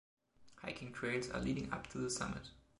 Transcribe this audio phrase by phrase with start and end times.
[0.63, 2.49] Hiking trails are leading up to the summit.